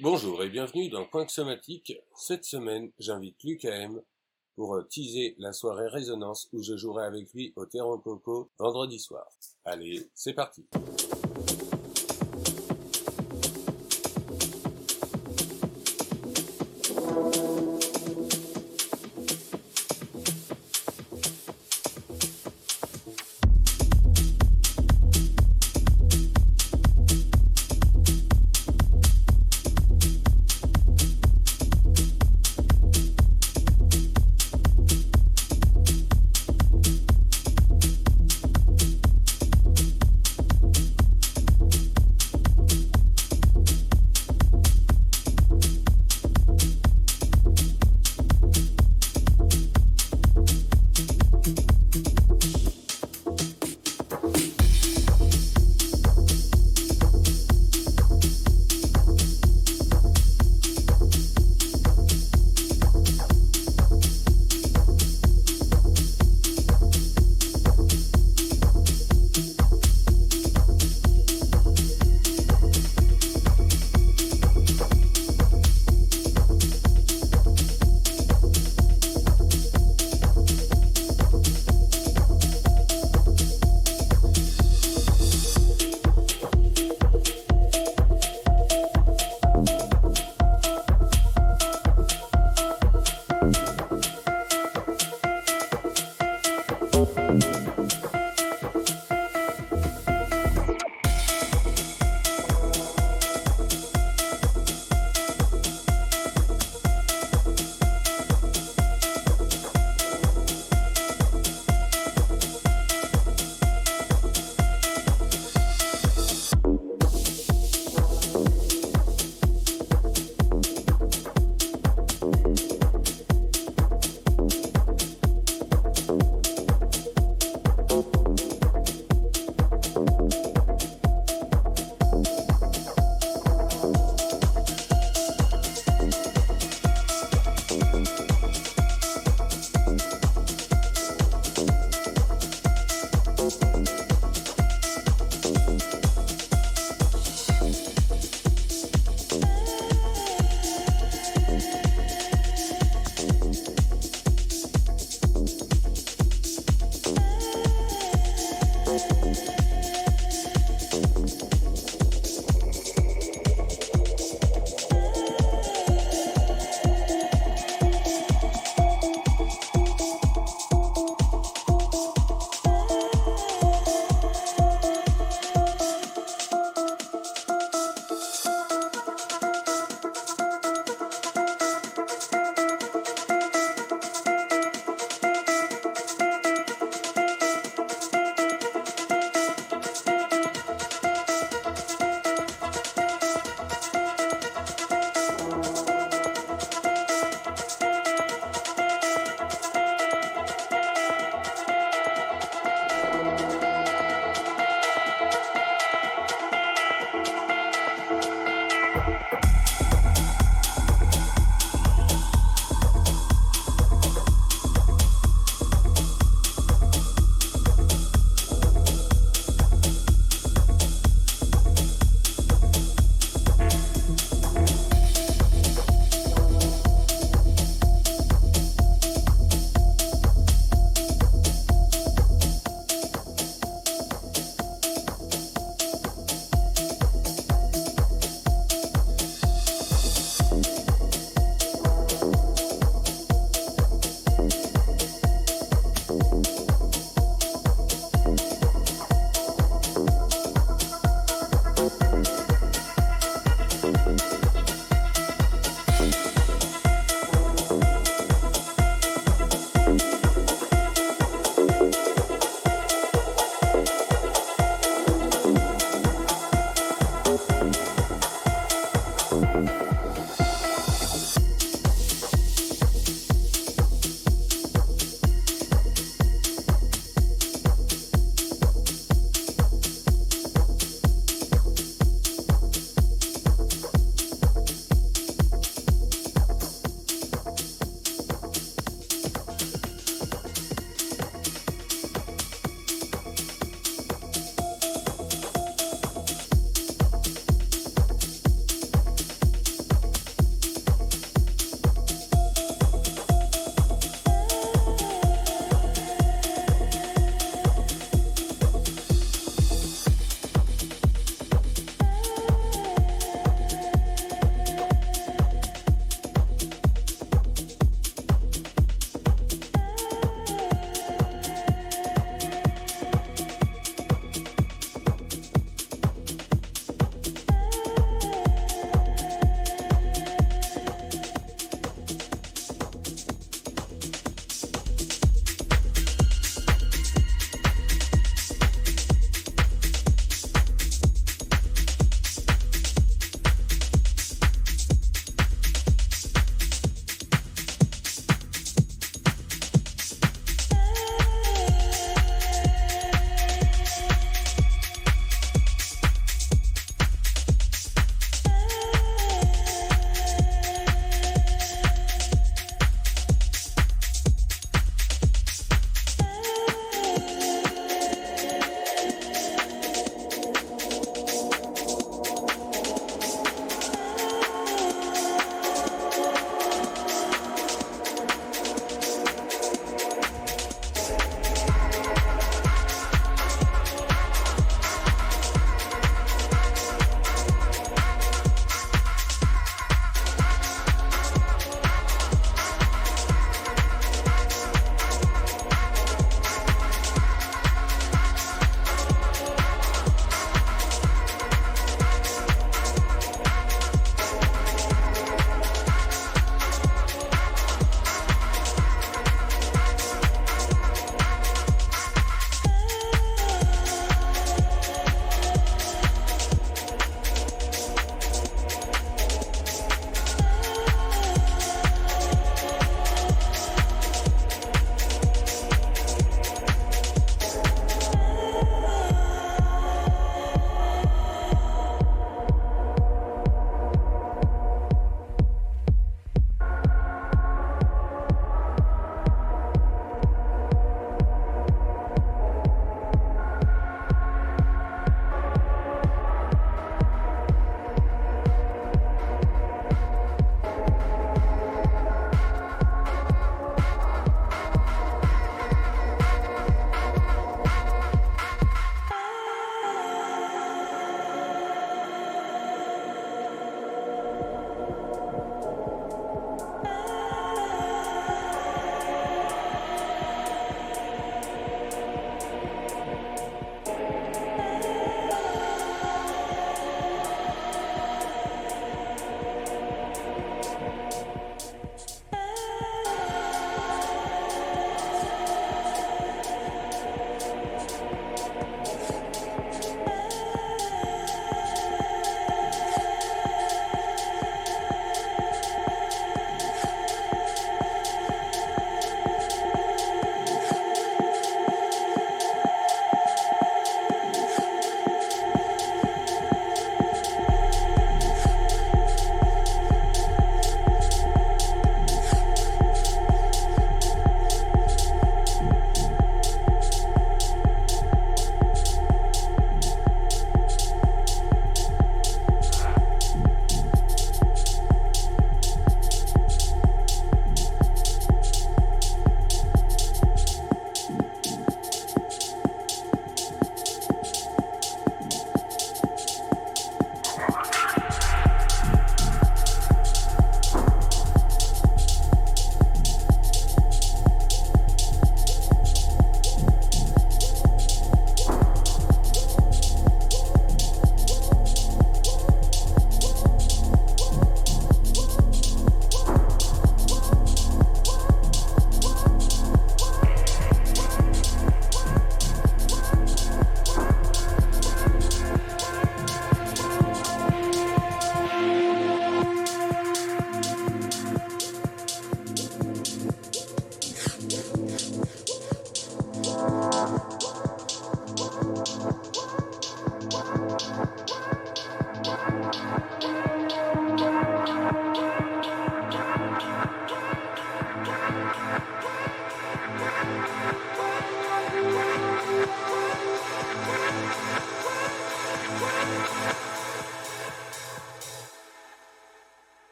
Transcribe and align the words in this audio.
Bonjour 0.00 0.42
et 0.42 0.48
bienvenue 0.48 0.88
dans 0.88 1.04
Coin 1.04 1.26
Somatique. 1.28 1.92
Cette 2.16 2.44
semaine, 2.44 2.90
j'invite 2.98 3.42
Luc 3.44 3.64
AM 3.64 4.00
pour 4.56 4.76
euh, 4.76 4.82
teaser 4.82 5.34
la 5.38 5.52
soirée 5.52 5.88
Résonance 5.88 6.48
où 6.52 6.62
je 6.62 6.76
jouerai 6.76 7.04
avec 7.04 7.32
lui 7.32 7.52
au 7.56 7.66
Terrain 7.66 7.98
Coco 7.98 8.50
vendredi 8.58 8.98
soir. 8.98 9.26
Allez, 9.64 10.08
c'est 10.14 10.34
parti. 10.34 10.66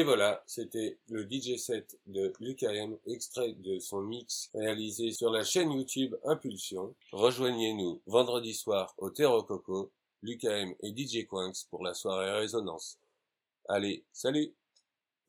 Et 0.00 0.02
voilà, 0.02 0.42
c'était 0.46 0.98
le 1.10 1.28
DJ 1.30 1.58
set 1.58 1.98
de 2.06 2.32
l'UKM, 2.40 2.96
extrait 3.06 3.52
de 3.52 3.78
son 3.80 4.00
mix 4.00 4.48
réalisé 4.54 5.12
sur 5.12 5.30
la 5.30 5.44
chaîne 5.44 5.70
YouTube 5.72 6.16
Impulsion. 6.24 6.94
Rejoignez-nous 7.12 8.00
vendredi 8.06 8.54
soir 8.54 8.94
au 8.96 9.10
Terro 9.10 9.42
Coco, 9.42 9.92
et 10.26 10.94
DJ 10.96 11.26
Quinks 11.28 11.66
pour 11.68 11.84
la 11.84 11.92
soirée 11.92 12.30
résonance. 12.30 12.98
Allez, 13.68 14.02
salut 14.10 14.54